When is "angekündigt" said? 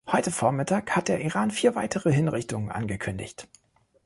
2.71-3.47